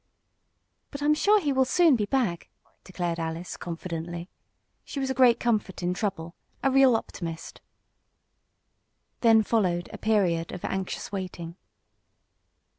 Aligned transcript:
"But 0.89 1.03
I'm 1.03 1.13
sure 1.13 1.39
he 1.39 1.53
will 1.53 1.63
soon 1.63 1.95
be 1.95 2.07
back," 2.07 2.49
declared 2.83 3.19
Alice, 3.19 3.55
confidently. 3.55 4.29
She 4.83 4.99
was 4.99 5.11
a 5.11 5.13
great 5.13 5.39
comfort 5.39 5.83
in 5.83 5.93
trouble 5.93 6.33
a 6.63 6.71
real 6.71 6.95
optimist. 6.95 7.61
Then 9.19 9.43
followed 9.43 9.91
a 9.93 9.99
period 9.99 10.51
of 10.53 10.65
anxious 10.65 11.11
waiting. 11.11 11.55